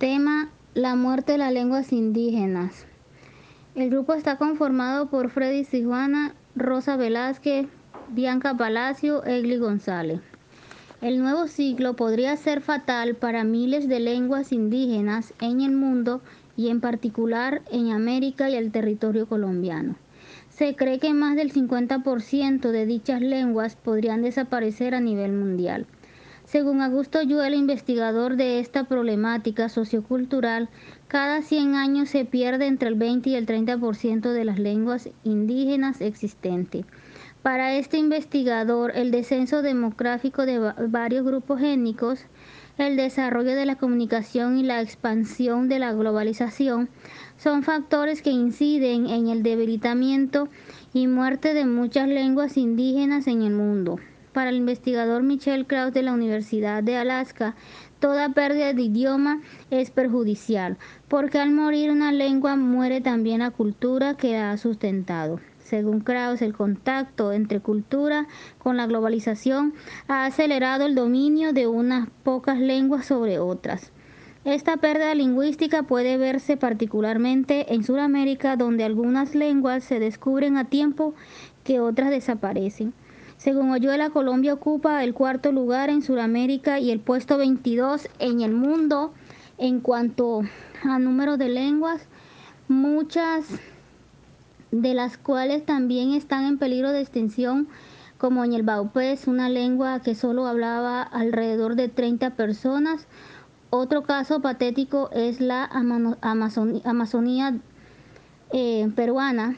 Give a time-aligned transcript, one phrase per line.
[0.00, 2.86] Tema, la muerte de las lenguas indígenas.
[3.74, 7.66] El grupo está conformado por Freddy Tijuana, Rosa Velázquez,
[8.08, 10.22] Bianca Palacio, Egli González.
[11.02, 16.22] El nuevo ciclo podría ser fatal para miles de lenguas indígenas en el mundo
[16.56, 19.96] y en particular en América y el territorio colombiano.
[20.48, 25.86] Se cree que más del 50% de dichas lenguas podrían desaparecer a nivel mundial.
[26.50, 30.68] Según Augusto Yuel, investigador de esta problemática sociocultural,
[31.06, 36.00] cada 100 años se pierde entre el 20 y el 30% de las lenguas indígenas
[36.00, 36.86] existentes.
[37.42, 40.58] Para este investigador, el descenso demográfico de
[40.88, 42.24] varios grupos étnicos,
[42.78, 46.88] el desarrollo de la comunicación y la expansión de la globalización
[47.38, 50.48] son factores que inciden en el debilitamiento
[50.92, 54.00] y muerte de muchas lenguas indígenas en el mundo.
[54.32, 57.56] Para el investigador Michel Krauss de la Universidad de Alaska,
[57.98, 64.16] toda pérdida de idioma es perjudicial, porque al morir una lengua muere también la cultura
[64.16, 65.40] que ha sustentado.
[65.58, 69.74] Según Krauss, el contacto entre cultura con la globalización
[70.06, 73.90] ha acelerado el dominio de unas pocas lenguas sobre otras.
[74.44, 81.14] Esta pérdida lingüística puede verse particularmente en Sudamérica, donde algunas lenguas se descubren a tiempo
[81.64, 82.94] que otras desaparecen.
[83.40, 88.52] Según Oyuela, Colombia ocupa el cuarto lugar en Sudamérica y el puesto 22 en el
[88.52, 89.14] mundo
[89.56, 90.42] en cuanto
[90.82, 92.02] a número de lenguas.
[92.68, 93.46] Muchas
[94.70, 97.66] de las cuales también están en peligro de extinción,
[98.18, 103.06] como en el Baupés, una lengua que solo hablaba alrededor de 30 personas.
[103.70, 107.56] Otro caso patético es la Amazonía
[108.52, 109.56] eh, peruana,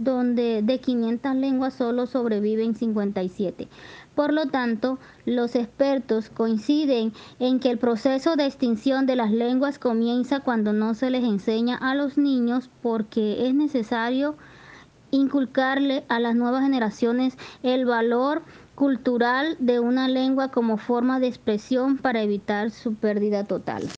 [0.00, 3.68] donde de 500 lenguas solo sobreviven 57.
[4.14, 9.78] Por lo tanto, los expertos coinciden en que el proceso de extinción de las lenguas
[9.78, 14.36] comienza cuando no se les enseña a los niños porque es necesario
[15.10, 18.42] inculcarle a las nuevas generaciones el valor
[18.74, 23.88] cultural de una lengua como forma de expresión para evitar su pérdida total.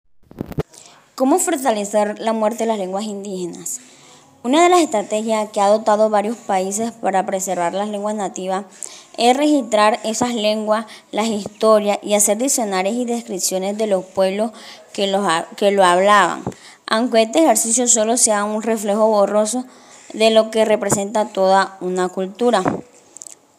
[1.14, 4.01] ¿Cómo fortalecer la muerte de las lenguas indígenas?
[4.44, 8.64] Una de las estrategias que ha adoptado varios países para preservar las lenguas nativas
[9.16, 14.50] es registrar esas lenguas, las historias y hacer diccionarios y descripciones de los pueblos
[14.92, 15.25] que, los,
[15.56, 16.42] que lo hablaban,
[16.88, 19.64] aunque este ejercicio solo sea un reflejo borroso
[20.12, 22.64] de lo que representa toda una cultura.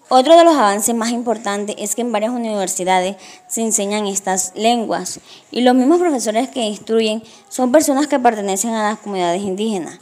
[0.09, 3.15] Otro de los avances más importantes es que en varias universidades
[3.47, 8.89] se enseñan estas lenguas y los mismos profesores que instruyen son personas que pertenecen a
[8.89, 9.99] las comunidades indígenas.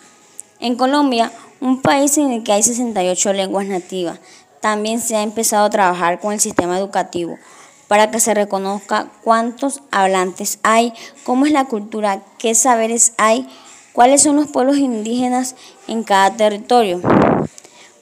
[0.62, 4.20] En Colombia, un país en el que hay 68 lenguas nativas,
[4.60, 7.40] también se ha empezado a trabajar con el sistema educativo
[7.88, 13.50] para que se reconozca cuántos hablantes hay, cómo es la cultura, qué saberes hay,
[13.92, 15.56] cuáles son los pueblos indígenas
[15.88, 17.02] en cada territorio.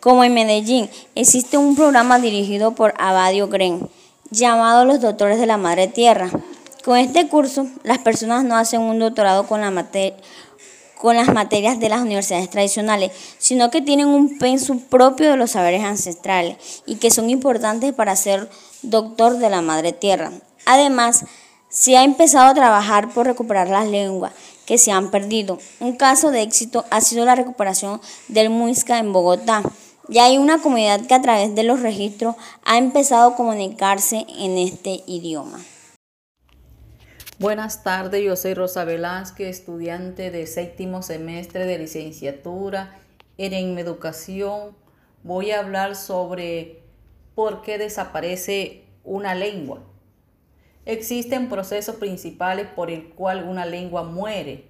[0.02, 3.88] Como en Medellín, existe un programa dirigido por Abadio Gren,
[4.32, 6.30] llamado Los Doctores de la Madre Tierra.
[6.84, 10.18] Con este curso, las personas no hacen un doctorado con la materia
[11.00, 15.52] con las materias de las universidades tradicionales, sino que tienen un penso propio de los
[15.52, 18.50] saberes ancestrales y que son importantes para ser
[18.82, 20.34] doctor de la madre tierra.
[20.66, 21.24] Además,
[21.70, 24.34] se ha empezado a trabajar por recuperar las lenguas
[24.66, 25.58] que se han perdido.
[25.80, 29.64] Un caso de éxito ha sido la recuperación del muisca en Bogotá.
[30.10, 32.36] Ya hay una comunidad que a través de los registros
[32.66, 35.60] ha empezado a comunicarse en este idioma.
[37.40, 43.00] Buenas tardes, yo soy Rosa Velázquez, estudiante de séptimo semestre de licenciatura
[43.38, 44.76] en educación.
[45.24, 46.84] Voy a hablar sobre
[47.36, 49.84] por qué desaparece una lengua.
[50.84, 54.70] Existen procesos principales por el cual una lengua muere.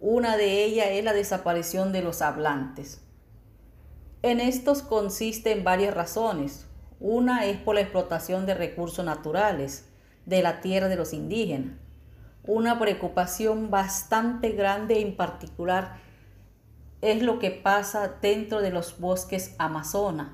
[0.00, 3.02] Una de ellas es la desaparición de los hablantes.
[4.22, 6.66] En estos consisten varias razones.
[6.98, 9.84] Una es por la explotación de recursos naturales
[10.28, 11.72] de la tierra de los indígenas.
[12.44, 15.96] Una preocupación bastante grande en particular
[17.00, 20.28] es lo que pasa dentro de los bosques amazonas.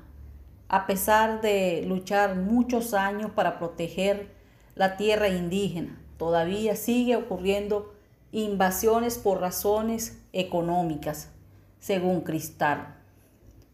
[0.67, 4.33] A pesar de luchar muchos años para proteger
[4.75, 7.93] la tierra indígena, todavía sigue ocurriendo
[8.33, 11.31] invasiones por razones económicas,
[11.79, 12.95] según Cristal.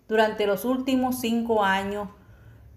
[0.07, 2.09] Durante los últimos cinco años,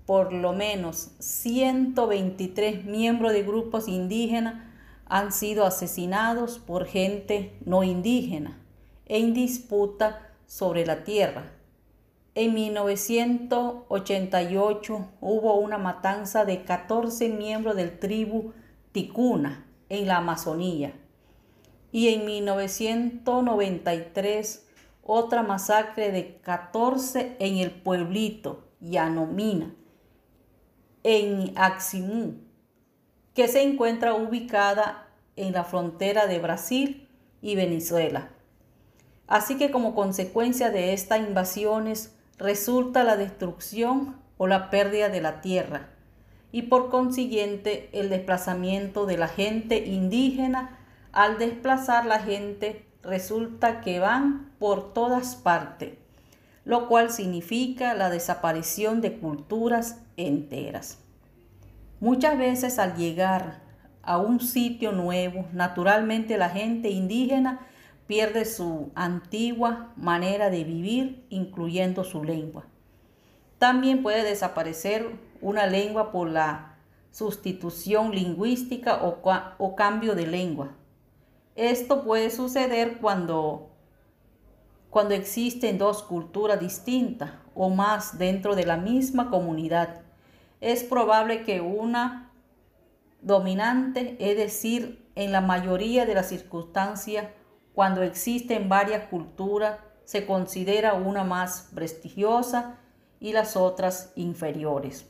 [0.07, 4.63] por lo menos 123 miembros de grupos indígenas
[5.07, 8.61] han sido asesinados por gente no indígena
[9.07, 11.53] en disputa sobre la tierra.
[12.35, 18.53] En 1988 hubo una matanza de 14 miembros del tribu
[18.93, 20.95] Ticuna en la Amazonía.
[21.93, 24.65] y en 1993
[25.05, 29.73] otra masacre de 14 en el pueblito Yanomina,
[31.05, 32.35] en Aximú,
[33.35, 35.07] que se encuentra ubicada
[35.37, 37.09] en la frontera de Brasil
[37.43, 38.31] y Venezuela.
[39.27, 45.41] Así que como consecuencia de estas invasiones resulta la destrucción o la pérdida de la
[45.41, 45.91] tierra
[46.53, 50.79] y por consiguiente el desplazamiento de la gente indígena.
[51.13, 55.95] Al desplazar la gente resulta que van por todas partes,
[56.65, 60.99] lo cual significa la desaparición de culturas enteras.
[62.01, 63.63] Muchas veces al llegar
[64.03, 67.67] a un sitio nuevo, naturalmente la gente indígena
[68.07, 72.65] pierde su antigua manera de vivir, incluyendo su lengua.
[73.59, 75.09] También puede desaparecer
[75.41, 76.77] una lengua por la
[77.11, 80.73] sustitución lingüística o, cambio de lengua.
[81.55, 83.71] Esto puede suceder cuando,
[84.91, 90.04] cuando existen dos culturas distintas o más dentro de la misma comunidad.
[90.65, 92.31] Es probable que una
[93.21, 97.27] dominante, es decir, en la mayoría de las circunstancias,
[97.75, 102.79] cuando existen varias culturas, se considera una más prestigiosa
[103.21, 105.07] y las otras inferiores.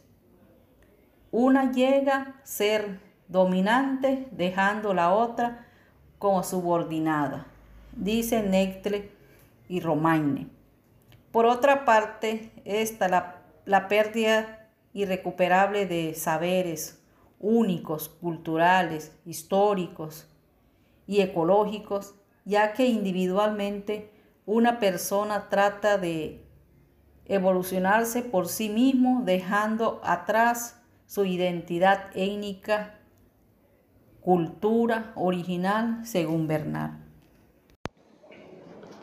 [1.31, 2.99] Una llega a ser
[3.29, 5.69] dominante dejando la otra
[6.19, 7.47] como subordinada,
[7.93, 9.12] dice Nectle
[9.69, 10.50] y Romaine.
[11.31, 13.37] Por otra parte, está la,
[13.67, 14.63] la pérdida
[14.94, 17.02] irrecuperable de saberes
[17.38, 20.26] únicos, culturales, históricos
[21.06, 22.14] y ecológicos
[22.44, 24.11] ya que individualmente
[24.46, 26.46] una persona trata de
[27.26, 32.99] evolucionarse por sí mismo dejando atrás su identidad étnica,
[34.20, 37.05] cultura original, según Bernard.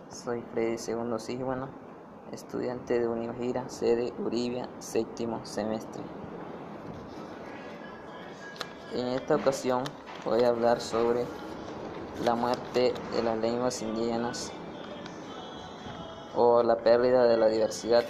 [0.09, 1.69] Soy Freddy Segundo Sigüeno,
[2.31, 6.01] estudiante de Uniogira, sede Uribia, séptimo semestre.
[8.94, 9.83] En esta ocasión
[10.25, 11.25] voy a hablar sobre
[12.24, 14.51] la muerte de las lenguas indígenas
[16.36, 18.04] o la pérdida de la diversidad.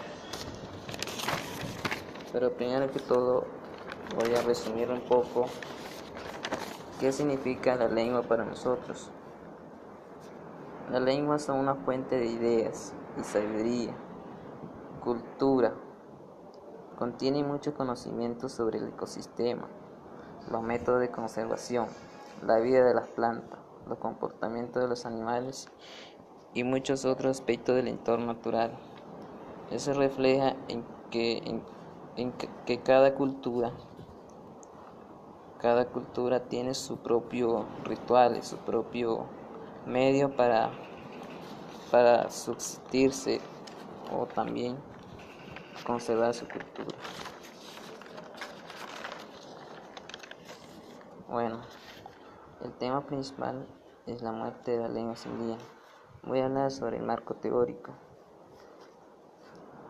[2.32, 3.46] Pero primero que todo
[4.16, 5.46] voy a resumir un poco
[7.00, 9.10] qué significa la lengua para nosotros.
[10.92, 13.94] Las lenguas son una fuente de ideas y sabiduría,
[17.00, 19.68] Contiene mucho conocimiento sobre el ecosistema,
[20.52, 21.88] los métodos de conservación,
[22.46, 23.58] la vida de las plantas,
[23.88, 25.68] los comportamientos de los animales
[26.54, 28.78] y muchos otros aspectos del entorno natural.
[29.72, 31.42] Eso refleja en que,
[32.16, 32.34] en,
[32.66, 33.72] que cada cultura
[35.60, 39.26] cada cultura tiene su propio ritual, su propio
[39.88, 40.72] medio para,
[41.90, 43.42] para subsistirse
[44.16, 44.91] o también
[45.86, 46.98] conservar su cultura.
[51.30, 51.62] Bueno,
[52.63, 53.66] el tema principal
[54.06, 55.63] es la muerte de la lengua indígenas.
[56.24, 57.92] Voy a hablar sobre el marco teórico.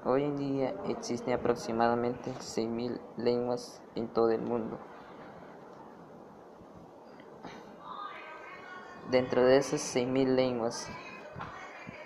[0.05, 4.79] Hoy en día existen aproximadamente 6.000 lenguas en todo el mundo.
[9.09, 10.89] Dentro de esas 6.000 lenguas,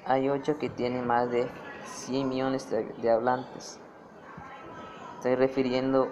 [0.05, 1.47] hay 8 que tienen más de
[1.85, 3.79] 100 millones de, hablantes.
[5.17, 6.07] Estoy refiriendo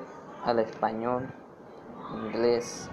[0.45, 1.29] al español,
[2.13, 2.89] inglés,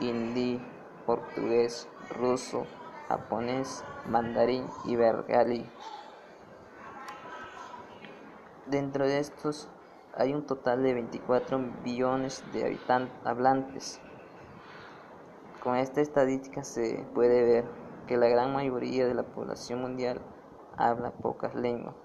[0.00, 0.60] hindi,
[1.06, 2.66] portugués, ruso,
[3.08, 5.66] japonés, mandarín y bengalí.
[8.66, 9.68] Dentro de estos
[10.14, 12.78] hay un total de 24 billones de
[13.24, 14.00] hablantes.
[15.62, 17.64] Con esta estadística se puede ver
[18.06, 20.20] que la gran mayoría de la población mundial
[20.78, 21.96] habla pocas lenguas.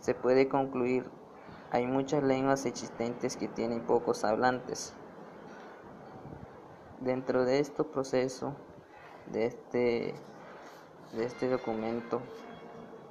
[0.00, 1.10] Se puede concluir,
[1.70, 4.92] hay muchas lenguas existentes que tienen pocos hablantes.
[7.00, 8.54] Dentro de este proceso,
[9.32, 10.14] de este,
[11.14, 12.20] de este documento,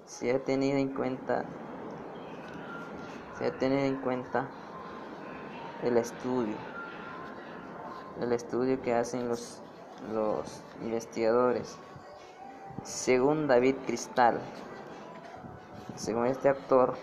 [0.06, 1.46] se ha tenido en cuenta,
[3.40, 4.48] se ha tenido en cuenta
[5.82, 6.56] el estudio,
[8.22, 9.62] el estudio que hacen los,
[10.14, 11.80] los investigadores.
[12.84, 14.42] Según David Cristal,
[15.96, 16.96] según este actor,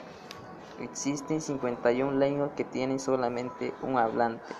[0.78, 4.54] existen 51 lenguas que tienen solamente un hablante.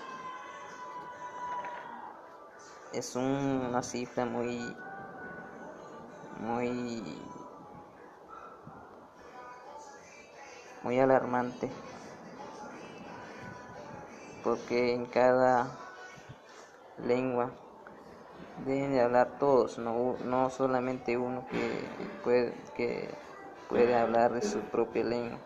[2.91, 4.75] Es una cifra muy
[6.39, 7.03] muy
[10.81, 11.69] muy alarmante.
[14.43, 15.67] Porque en cada
[17.05, 17.51] lengua
[18.65, 21.59] deben de hablar todos, no, no solamente uno que
[22.23, 23.09] puede, que
[23.69, 25.39] puede hablar de su propia lengua.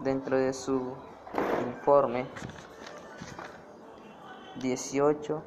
[0.00, 0.94] Dentro de su
[1.66, 2.26] informe,
[4.56, 5.42] 18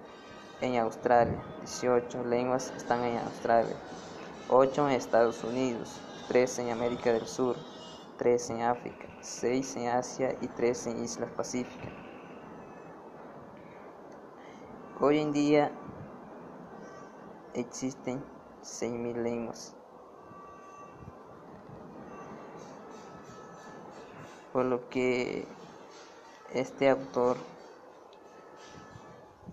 [0.62, 3.76] en Australia, 18 lenguas están en Australia,
[4.50, 7.56] 8 en Estados Unidos, 3 en América del Sur,
[8.18, 12.03] 3 en África, 6 en Asia y 3 en Islas Pacíficas.
[15.06, 15.70] Hoy en día
[17.54, 18.24] existen
[18.64, 19.76] 6.000 lenguas.
[24.54, 25.46] Por lo que
[26.54, 27.36] este autor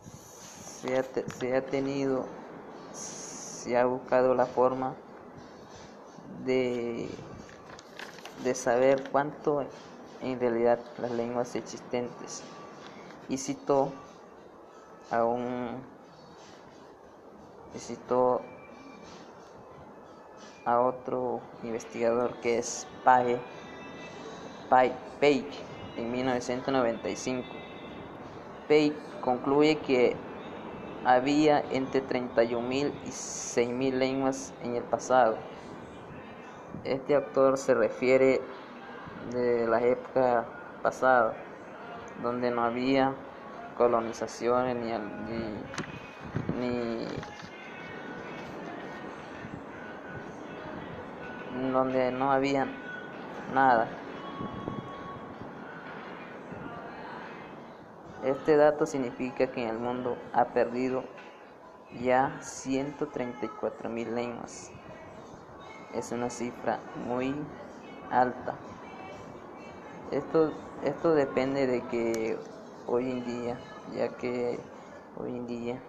[0.01, 0.97] se
[1.57, 2.27] ha, tenido,
[2.93, 4.95] se ha buscado la forma
[6.45, 7.11] de,
[8.45, 9.67] de saber cuánto
[10.23, 12.45] en realidad las lenguas existentes
[13.29, 13.91] y citó
[15.11, 15.81] a un
[17.79, 18.43] citó
[20.65, 23.41] a otro investigador que es Page,
[24.69, 25.51] Page
[25.97, 27.47] en 1995.
[28.69, 30.17] Page concluye que
[31.05, 35.37] había entre 31.000 y 6.000 lenguas en el pasado.
[36.85, 38.41] Este autor se refiere
[39.33, 40.45] de la época
[40.83, 41.35] pasada,
[42.23, 43.15] donde no había
[43.81, 44.93] colonizaciones ni,
[46.61, 47.07] ni,
[51.73, 52.67] donde no había
[53.55, 53.89] nada.
[58.23, 61.03] Este dato significa que el mundo ha perdido
[62.03, 64.71] ya 134 mil lenguas.
[65.95, 67.35] Es una cifra muy
[68.11, 68.57] alta.
[70.11, 70.53] Esto,
[70.85, 72.39] esto depende de que
[72.91, 73.57] hoy en día,
[73.95, 74.59] ya que
[75.17, 75.81] hoy en día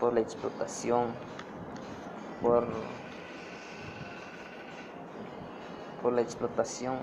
[0.00, 1.14] por la explotación,
[2.40, 2.66] por,
[6.02, 6.98] por la explotación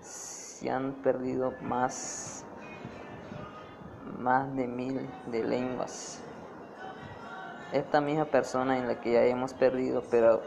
[0.00, 2.44] se han perdido más,
[4.18, 6.20] más de mil de lenguas.
[7.72, 10.40] Esta misma persona en la que ya hemos perdido, pero,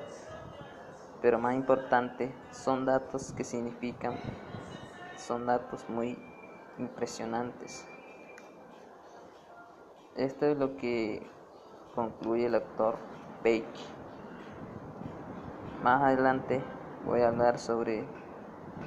[1.22, 4.16] pero más importante, son datos que significan,
[5.18, 6.18] son datos muy
[6.80, 7.86] impresionantes.
[10.16, 11.22] Esto es lo que
[11.96, 12.96] concluye el actor
[13.44, 13.66] Bake.
[15.84, 16.62] Más adelante
[17.06, 18.04] voy a hablar sobre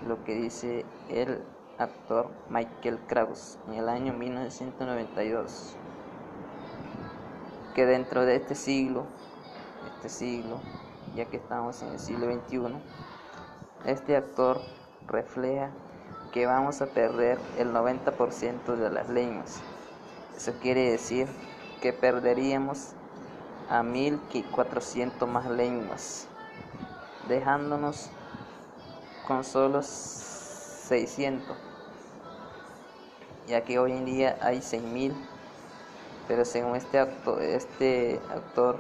[0.07, 1.43] lo que dice el
[1.79, 5.75] actor Michael Krauss en el año 1992,
[7.75, 9.05] que dentro de este siglo,
[9.97, 10.61] este siglo,
[11.15, 12.75] ya que estamos en el siglo XXI,
[13.87, 14.61] este actor
[15.07, 15.71] refleja
[16.33, 19.61] que vamos a perder el 90% de las lenguas.
[20.37, 21.29] Eso quiere decir
[21.83, 22.93] que perderíamos
[23.69, 26.27] a 1400 más lenguas,
[27.29, 28.11] dejándonos
[29.27, 31.57] con solo 600,
[33.47, 35.15] ya que hoy en día hay 6000,
[36.29, 37.07] pero según este,
[37.55, 38.79] este actor,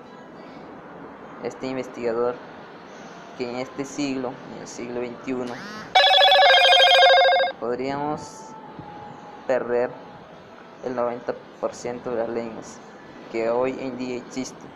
[1.42, 2.34] este investigador,
[3.36, 5.52] que en este siglo, en el siglo XXI,
[7.62, 8.48] podríamos
[9.46, 9.88] perder
[10.84, 12.80] el 90% de las lenguas
[13.30, 14.68] que hoy en día existen.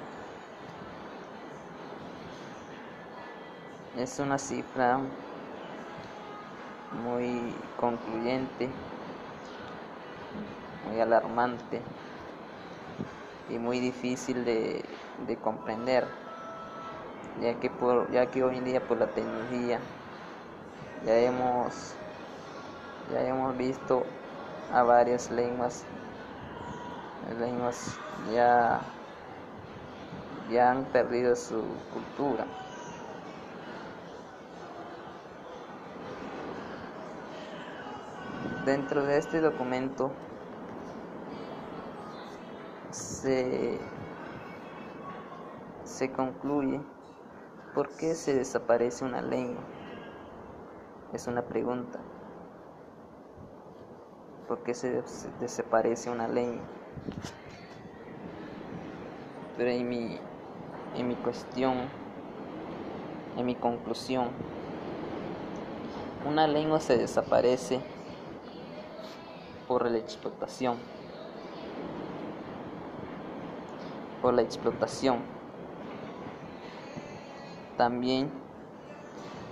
[3.99, 5.01] Es una cifra
[7.05, 8.69] muy concluyente,
[10.89, 11.83] muy alarmante
[13.51, 14.85] y muy difícil de,
[15.43, 16.07] comprender,
[17.43, 19.81] ya que, por, ya que hoy en día por la tecnología
[21.05, 21.97] ya hemos,
[23.13, 24.05] ya hemos visto
[24.73, 25.85] a varias lenguas,
[27.39, 27.99] lenguas
[28.33, 28.81] ya,
[30.51, 32.45] ya han perdido su cultura.
[38.65, 40.11] Dentro de este documento
[42.91, 43.79] se,
[45.85, 46.81] se concluye
[47.75, 49.63] por qué se desaparece una lengua.
[51.13, 52.01] Es una pregunta.
[54.49, 55.03] ¿Por qué se
[55.41, 56.65] desaparece una lengua?
[59.57, 60.19] Pero en mi,
[60.95, 61.89] en mi cuestión,
[63.37, 64.29] en mi conclusión,
[66.25, 67.81] una lengua se desaparece
[69.67, 70.77] por la explotación.
[74.23, 75.19] Por la explotación.
[77.77, 78.31] También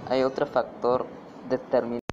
[0.09, 1.07] hay otro factor
[1.49, 2.04] determinante.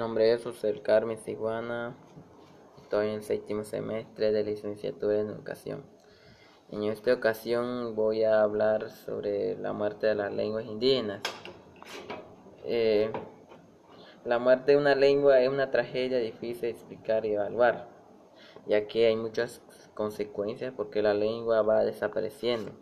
[0.00, 1.94] Nombre es José Carmen Ciguana.
[2.78, 5.84] Estoy en el séptimo semestre de licenciatura en educación.
[6.70, 11.20] En esta ocasión voy a hablar sobre la muerte de las lenguas indígenas.
[12.64, 13.12] Eh,
[14.24, 17.86] la muerte de una lengua es una tragedia difícil de explicar y evaluar,
[18.66, 19.60] ya que hay muchas
[19.92, 22.72] consecuencias porque la lengua va desapareciendo.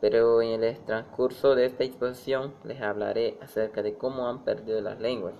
[0.00, 5.00] Pero en el transcurso de esta exposición les hablaré acerca de cómo han perdido las
[5.00, 5.34] lenguas.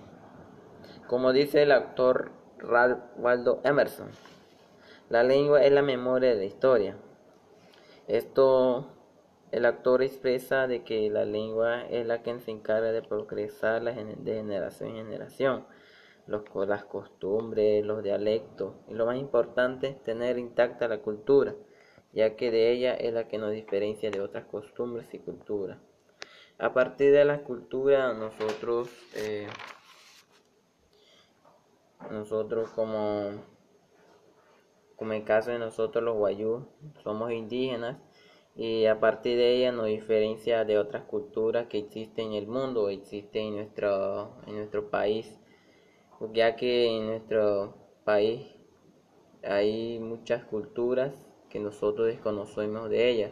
[1.07, 4.09] Como dice el autor Ralph Waldo Emerson,
[5.09, 6.97] la lengua es la memoria de la historia.
[8.07, 8.91] Esto
[9.51, 14.33] el autor expresa de que la lengua es la que se encarga de progresar de
[14.33, 15.65] generación en generación,
[16.25, 21.53] los, las costumbres, los dialectos y lo más importante, tener intacta la cultura,
[22.13, 25.77] ya que de ella es la que nos diferencia de otras costumbres y culturas.
[26.57, 29.47] A partir de la cultura nosotros, eh,
[32.11, 33.31] nosotros como
[34.95, 36.67] como el caso de nosotros los guayú,
[37.03, 37.97] somos indígenas
[38.55, 42.89] y a partir de ella nos diferencia de otras culturas que existen en el mundo,
[42.89, 45.37] existen en nuestro, en nuestro país,
[46.33, 48.55] ya que en nuestro país
[49.43, 51.13] hay muchas culturas
[51.49, 53.31] que nosotros desconocemos de ellas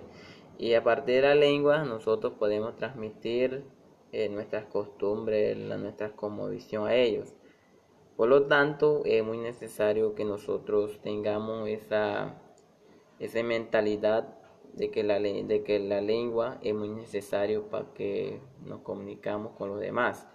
[0.58, 3.64] y a partir de la lengua nosotros podemos transmitir
[4.12, 7.34] eh, nuestras costumbres, la, nuestra cosmovisión a ellos.
[8.16, 12.42] Por lo tanto, es muy necesario que nosotros tengamos esa,
[13.20, 14.38] esa mentalidad
[14.74, 19.70] de que, la, de que la lengua es muy necesario para que nos comunicamos con
[19.70, 20.28] los demás.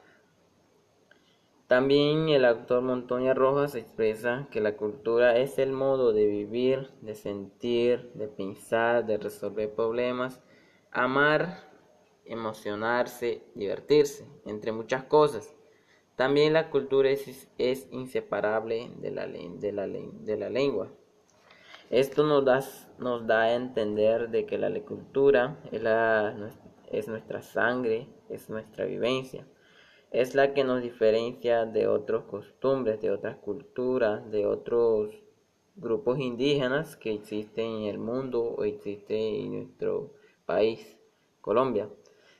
[1.68, 7.14] También el autor Montoya Rojas expresa que la cultura es el modo de vivir, de
[7.14, 10.40] sentir, de pensar, de resolver problemas,
[10.90, 11.68] amar,
[12.24, 15.57] emocionarse, divertirse, entre muchas cosas.
[16.18, 20.88] También la cultura es, inseparable de la, de, la, de la, lengua.
[21.90, 22.58] Esto nos da,
[22.98, 29.46] nos da a entender de que la cultura es, nuestra sangre, es nuestra vivencia.
[30.10, 35.14] Es la que nos diferencia de otras costumbres, de otras culturas, de otros
[35.76, 40.14] grupos indígenas que existen en el mundo o existen en nuestro
[40.46, 40.98] país,
[41.40, 41.88] Colombia.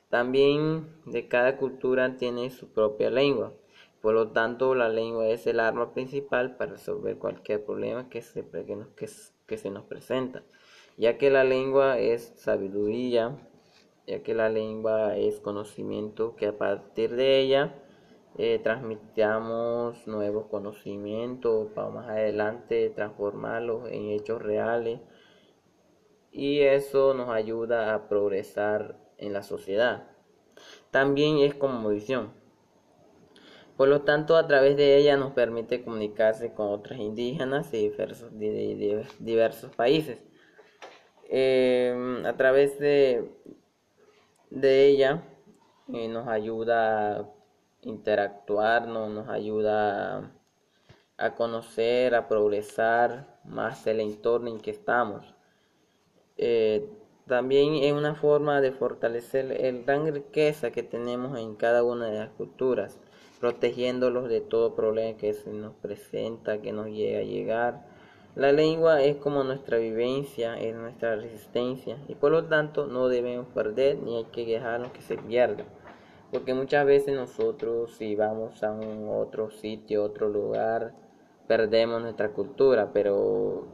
[0.09, 3.53] También de cada cultura tiene su propia lengua.
[4.01, 8.45] Por lo tanto, la lengua es el arma principal para resolver cualquier problema que se,
[9.45, 10.43] que, se nos presenta,
[10.97, 13.37] ya que la lengua es sabiduría,
[14.07, 17.75] ya que la lengua es conocimiento que a partir de ella
[18.37, 25.01] eh, transmitamos nuevos conocimientos para más adelante transformarlos en hechos reales
[26.31, 30.07] y eso nos ayuda a progresar en la sociedad.
[30.89, 32.38] También es como visión
[33.79, 38.29] por lo tanto, a través de ella nos permite comunicarse con otros indígenas de diversos,
[39.19, 40.19] diversos países.
[41.29, 43.31] Em, a través de,
[44.49, 45.23] de ella
[45.93, 47.29] eh, nos ayuda a
[47.83, 50.29] interactuar, nos ayuda
[51.15, 55.35] a, conocer, a progresar más el entorno en que estamos.
[56.35, 56.85] Eh,
[57.27, 62.19] también es una forma de fortalecer la gran riqueza que tenemos en cada una de
[62.19, 62.99] las culturas
[63.39, 67.85] protegiéndolos de todo problema que se nos presenta, que nos llega a llegar.
[68.35, 73.47] La lengua es como nuestra vivencia, es nuestra resistencia y por lo tanto no debemos
[73.47, 75.65] perder ni hay que dejarnos que se pierda.
[76.31, 80.93] Porque muchas veces nosotros si vamos a un otro sitio, otro lugar,
[81.47, 83.67] perdemos nuestra cultura, pero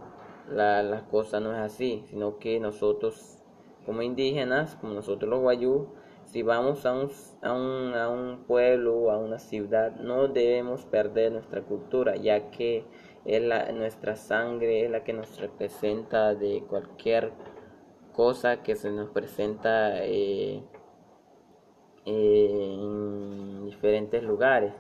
[0.50, 3.40] la, la cosa no es así, sino que nosotros
[3.86, 5.88] como indígenas, como nosotros los guayú,
[6.26, 7.12] si vamos a un,
[7.46, 12.50] a un, a un pueblo o a una ciudad, no debemos perder nuestra cultura, ya
[12.52, 12.86] que
[13.24, 17.32] es la, nuestra sangre, es la que nos representa de cualquier
[18.14, 20.64] cosa que se nos presenta eh,
[22.06, 24.74] eh, en diferentes lugares.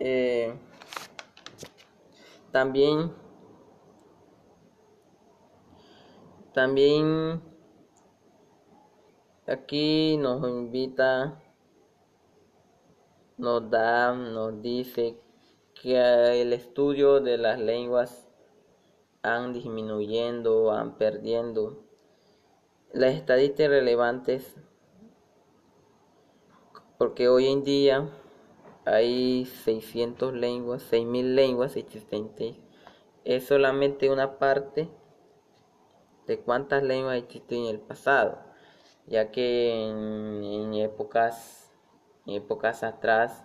[0.00, 0.54] Eh,
[2.52, 3.12] también
[6.52, 7.40] también
[9.48, 11.40] Aquí nos invita,
[13.38, 15.16] nos da, nos dice
[15.72, 18.28] que el estudio de las lenguas
[19.22, 21.82] han disminuyendo, van perdiendo.
[22.92, 24.54] Las estadísticas relevantes,
[26.98, 28.06] porque hoy en día
[28.84, 32.54] hay 600 lenguas, 6000 lenguas existentes.
[33.24, 34.90] Es solamente una parte
[36.26, 38.47] de cuántas lenguas existen en el pasado
[39.08, 41.72] ya que en, épocas
[42.26, 43.44] épocas atrás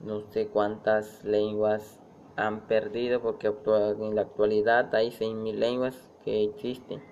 [0.00, 2.00] no sé cuántas lenguas
[2.36, 7.02] han perdido porque en la actualidad hay 6.000 lenguas que existen.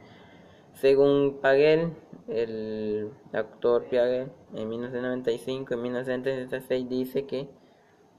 [0.73, 1.93] Según Pagel,
[2.29, 7.49] el actor Piaget, en 1995 y 1976 dice que,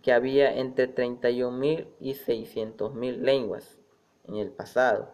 [0.04, 3.80] que había entre 31.000 y 600.000 lenguas
[4.28, 5.10] en el pasado,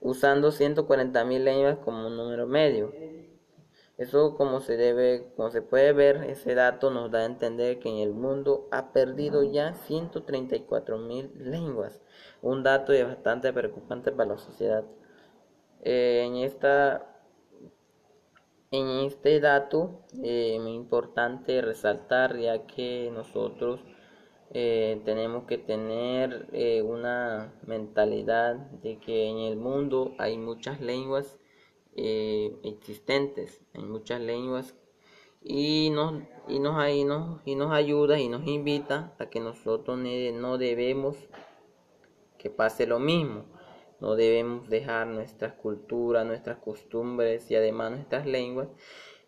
[0.00, 2.92] usando 140.000 lenguas como un número medio.
[3.98, 7.88] Eso como se debe, como se puede ver, ese dato nos da a entender que
[7.88, 12.00] en el mundo ha perdido ya 134.000 lenguas,
[12.40, 14.84] un dato bastante preocupante para la sociedad.
[15.82, 17.18] Eh, en esta
[18.70, 23.80] en este dato eh, es muy importante resaltar ya que nosotros
[24.50, 31.38] eh, tenemos que tener eh, una mentalidad de que en el mundo hay muchas lenguas
[32.62, 34.74] existentes, hay muchas lenguas
[35.42, 39.98] y nos, y nos, y nos, y nos ayuda y nos invita a que nosotros
[39.98, 41.16] no debemos
[42.38, 43.44] que pase lo mismo
[44.00, 48.68] no debemos dejar nuestras culturas, nuestras costumbres y además nuestras lenguas.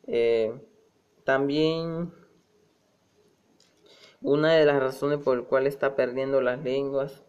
[0.07, 0.55] Eh,
[1.25, 2.13] también
[4.23, 7.25] una de las razones por las cuales está perdiendo las lenguas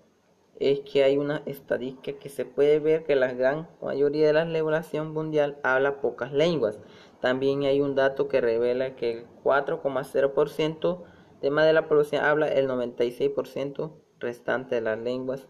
[0.62, 4.62] es que hay una estadística que se puede ver que la gran mayoría de la
[4.62, 6.80] población mundial habla pocas lenguas.
[7.20, 11.04] También hay un dato que revela que el 4,0%
[11.42, 15.48] de más de la población habla el 96% restante de las lenguas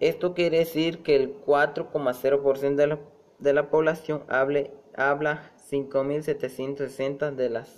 [0.00, 3.00] esto quiere decir que el 4,0% de la,
[3.40, 7.68] de la población habla 5.760 de las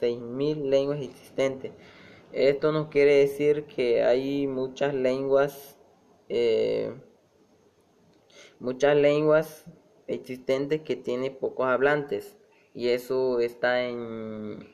[0.00, 1.70] 6.000 lenguas existentes.
[2.32, 5.78] Esto no quiere decir que hay muchas lenguas,
[6.28, 6.94] eh,
[8.60, 9.64] muchas lenguas
[10.06, 12.36] existentes que tienen pocos hablantes
[12.74, 13.98] y eso está en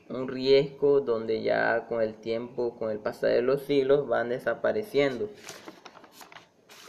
[0.09, 5.29] un riesgo donde ya con el tiempo, con el pasar de los siglos van desapareciendo.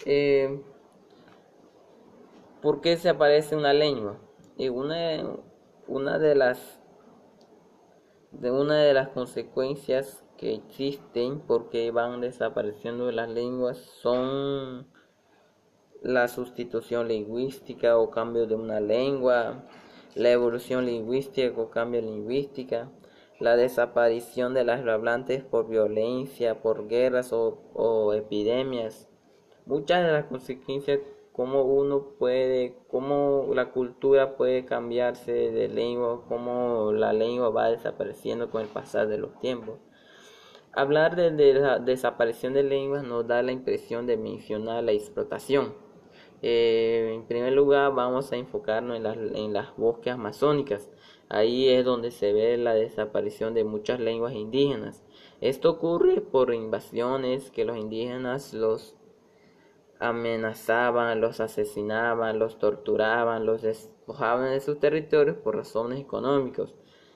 [0.04, 0.60] Eh,
[2.60, 4.18] ¿Por qué se aparece una lengua?
[4.58, 5.38] Y una,
[5.86, 6.80] una de las
[8.32, 14.86] de una de las consecuencias que existen porque van desapareciendo las lenguas son
[16.02, 19.64] la sustitución lingüística o cambio de una lengua,
[20.14, 22.90] la evolución lingüística o cambio lingüística,
[23.40, 29.08] la desaparición de las hablantes por violencia, por guerras o, o epidemias,
[29.66, 31.00] muchas de las consecuencias
[31.36, 38.50] cómo uno puede, cómo la cultura puede cambiarse de lengua, cómo la lengua va desapareciendo
[38.50, 39.78] con el pasar de los tiempos.
[40.76, 45.72] Hablar de, la desaparición de lenguas nos da la impresión de mencionar la explotación.
[46.42, 50.90] Eh, en primer lugar, vamos a enfocarnos en las, en las bosques amazónicas.
[51.30, 55.02] Ahí es donde se ve la desaparición de muchas lenguas indígenas.
[55.40, 58.96] Esto ocurre por invasiones que los indígenas los
[59.98, 66.74] amenazaban, los asesinaban, los torturaban, los despojaban de sus territorios por razones económicas.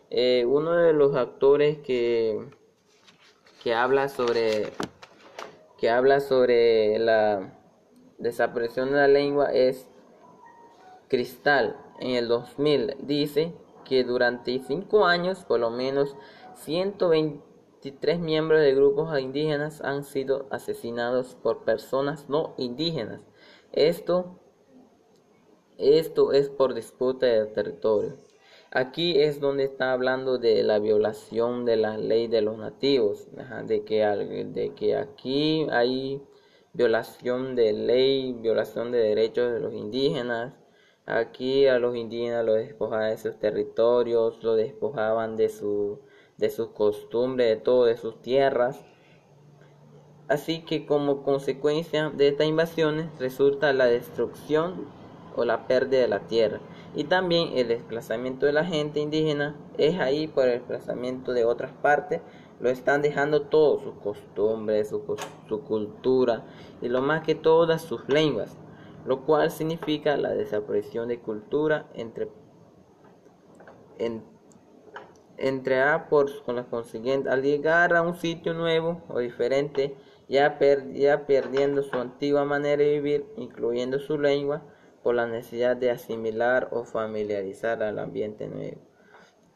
[0.09, 2.59] Eh, uno de los actores que,
[3.63, 4.73] que habla sobre
[5.79, 7.55] que habla sobre la
[8.19, 9.89] desaparición de la lengua es
[11.09, 11.77] Cristal.
[11.99, 16.17] En el 2000 dice que durante cinco años, por lo menos
[16.57, 17.51] 120
[17.83, 23.23] 23 miembros de grupos indígenas han sido asesinados por personas no indígenas.
[23.73, 24.39] Esto,
[25.79, 28.19] esto es por disputa de territorio.
[28.73, 33.27] Aquí es donde está hablando de la violación de la ley de los nativos,
[33.67, 36.23] de, que, de que aquí hay
[36.73, 40.55] violación de ley, violación de derechos de los indígenas.
[41.05, 45.99] Aquí a los indígenas los despojaban de sus territorios, los despojaban de su
[46.41, 48.81] de sus costumbres, de todo, de sus tierras.
[50.27, 54.87] Así que como consecuencia de estas invasiones resulta la destrucción
[55.37, 56.61] o la pérdida de la tierra.
[56.95, 61.73] Y también el desplazamiento de la gente indígena es ahí por el desplazamiento de otras
[61.73, 62.21] partes.
[62.59, 66.45] Lo están dejando todo, sus costumbres, su, cultura
[66.83, 68.57] y lo más que todas sus lenguas.
[69.07, 72.29] Lo cual significa la desaparición de cultura entre,
[75.83, 79.97] A por con la consiguiente al llegar a un sitio nuevo o diferente
[80.29, 84.63] ya, perdiendo su antigua manera de vivir incluyendo su lengua
[85.03, 88.81] por la necesidad de asimilar o familiarizar al ambiente nuevo.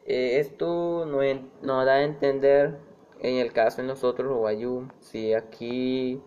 [0.06, 2.78] Eh, esto nos, da a entender
[3.20, 6.20] en el caso de nosotros Guayú si aquí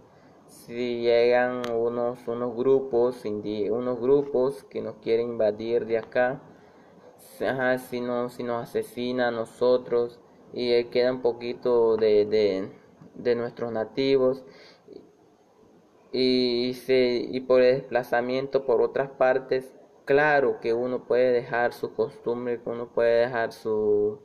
[0.48, 6.42] si llegan unos unos grupos unos grupos que nos quieren invadir de acá
[7.90, 10.20] si, no, si nos asesina a nosotros
[10.54, 12.72] y queda un poquito de, de,
[13.16, 14.44] de nuestros nativos
[16.12, 19.74] y, y por el desplazamiento por otras partes,
[20.06, 24.20] claro que uno puede dejar su costumbre, que uno puede dejar su,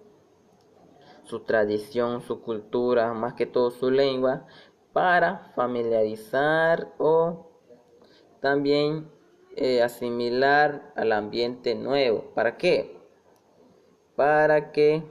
[1.25, 4.47] su tradición, su cultura, más que todo su lengua,
[4.93, 7.51] para familiarizar o
[8.41, 9.11] también
[9.57, 12.33] eh, asimilar al ambiente nuevo.
[12.35, 12.97] ¿Para qué?
[14.17, 15.03] Para que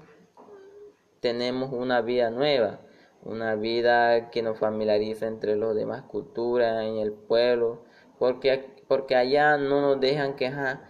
[1.19, 2.81] tenemos una vida nueva,
[3.23, 7.83] una vida que nos familiariza entre los demás culturas, en el pueblo,
[8.19, 10.81] porque, porque allá no nos dejan quejar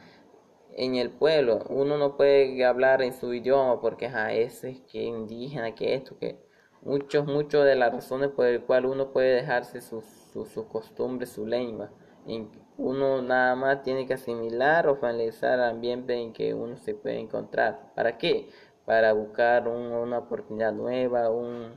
[0.73, 5.03] en el pueblo uno no puede hablar en su idioma porque a ese es que
[5.03, 6.39] indígena, que esto, que
[6.81, 11.25] muchos, muchos de las razones por el cual uno puede dejarse su, su, su costumbre,
[11.27, 11.91] su lengua.
[12.77, 17.19] Uno nada más tiene que asimilar o familiarizar el ambiente en que uno se puede
[17.19, 17.93] encontrar.
[17.95, 18.49] ¿Para qué?
[18.85, 21.73] Para buscar una oportunidad nueva, un,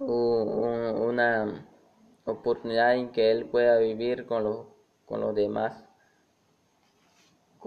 [0.00, 1.66] una
[2.24, 4.66] oportunidad en que él pueda vivir con los,
[5.06, 5.86] con los demás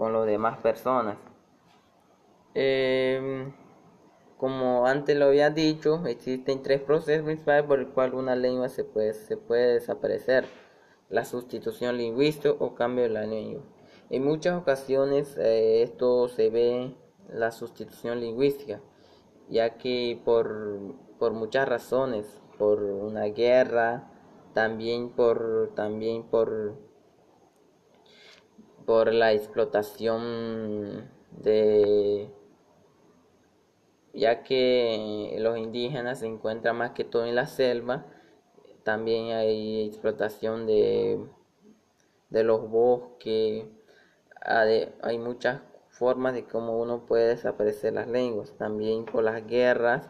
[0.00, 1.18] con los demás personas.
[2.54, 3.52] Em,
[4.38, 8.82] como antes lo había dicho, existen tres procesos principales por el cual una lengua se
[8.84, 10.46] puede, se puede desaparecer.
[11.10, 13.62] La sustitución lingüística o cambio de la lengua.
[14.08, 16.94] En muchas ocasiones eh, esto se ve
[17.28, 18.80] la sustitución lingüística,
[19.50, 22.26] ya que por, por muchas razones,
[22.58, 24.10] por una guerra,
[24.54, 26.90] también por, también por
[28.90, 32.28] por la explotación de
[34.12, 38.06] ya que los indígenas se encuentran más que todo en la selva
[38.82, 41.24] también hay explotación de,
[42.30, 43.66] de los bosques
[44.42, 50.08] hay muchas formas de cómo uno puede desaparecer las lenguas también por las guerras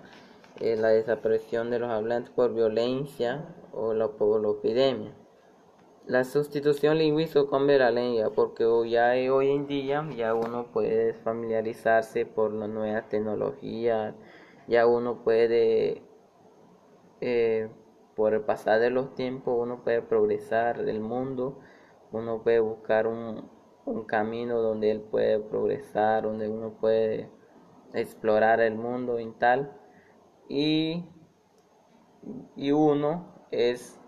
[0.60, 5.14] eh, la desaparición de los hablantes por violencia o la, epidemia
[6.06, 12.26] la sustitución lingüística cambia la lengua porque ya hoy en día ya uno puede familiarizarse
[12.26, 14.14] por las nuevas tecnologías,
[14.66, 16.02] ya uno puede,
[17.20, 17.68] eh,
[18.16, 21.60] por el pasar de los tiempos, uno puede progresar el mundo,
[22.10, 23.48] uno puede buscar un,
[23.84, 27.30] un camino donde él puede progresar, donde uno puede
[27.94, 29.79] explorar el mundo y tal.
[30.50, 31.04] Y,
[32.56, 34.00] y uno es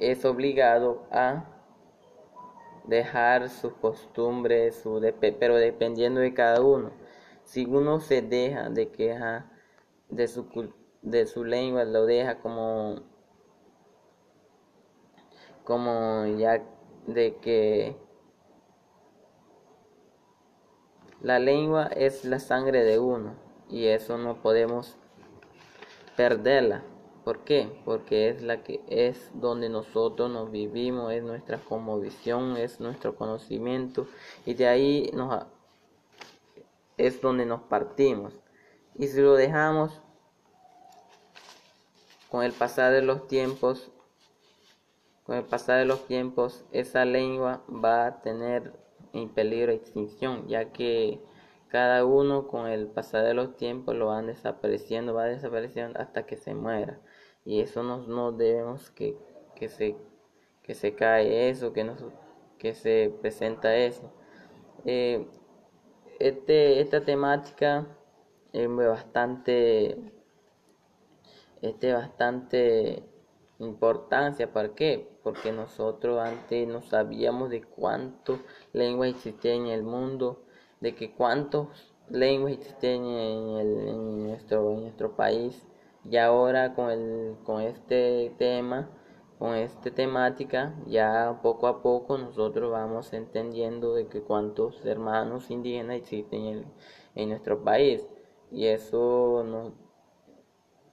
[0.00, 1.44] es obligado a
[2.84, 6.90] dejar sus costumbres, su pero dependiendo de cada uno.
[7.44, 9.50] Si uno se deja de queja
[10.08, 10.46] de su,
[11.02, 12.96] de su lengua, lo deja como,
[15.62, 16.64] como ya
[17.06, 17.96] de que
[21.20, 24.96] la lengua es la sangre de uno y eso no podemos
[26.16, 26.82] perderla.
[27.24, 27.70] ¿Por qué?
[27.84, 31.60] Porque es la que es donde nosotros nos vivimos, es nuestra
[32.00, 34.06] visión, es nuestro conocimiento
[34.46, 35.44] y de ahí nos,
[36.96, 38.32] es donde nos partimos.
[38.94, 40.00] Y si lo dejamos
[42.30, 43.90] con el pasar de los tiempos,
[45.24, 48.72] con el pasar de los tiempos, esa lengua va a tener
[49.12, 51.20] en peligro de extinción, ya que
[51.68, 56.36] cada uno con el pasar de los tiempos lo van desapareciendo, va desapareciendo hasta que
[56.36, 57.00] se muera
[57.48, 59.16] y eso no, no debemos que,
[59.54, 59.96] que, se,
[60.62, 61.90] que se cae eso, que,
[62.58, 64.12] que se presenta eso.
[64.84, 65.26] Eh,
[66.18, 67.86] este, esta temática
[68.52, 70.12] es bastante,
[71.62, 73.02] este, bastante
[73.58, 74.52] importancia.
[74.52, 75.08] ¿Por qué?
[75.22, 78.40] Porque nosotros antes no sabíamos de cuántas
[78.74, 80.42] lenguas existían en el mundo,
[80.80, 81.66] de que cuántas
[82.08, 85.66] lenguas existen en, el, en, nuestro, en nuestro país
[86.04, 88.88] y ahora con, el, con este tema,
[89.38, 95.96] con esta temática, ya poco a poco nosotros vamos entendiendo de que cuántos hermanos indígenas
[95.96, 96.64] existen
[97.14, 98.06] en, nuestro país.
[98.50, 99.72] Y eso nos,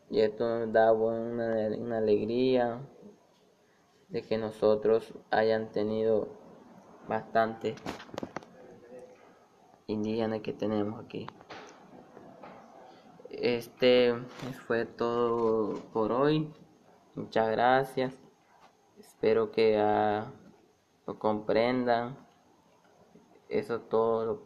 [0.10, 2.82] y esto nos da una, una alegría
[4.10, 6.28] de que nosotros hayan tenido
[7.08, 7.76] bastante
[9.88, 11.28] indígenas que tenemos aquí.
[13.30, 14.14] Este
[14.66, 16.52] fue todo por hoy.
[17.16, 18.14] Muchas gracias.
[19.00, 20.32] Espero que ah,
[21.06, 22.18] lo comprendan.
[23.50, 24.45] Eso todo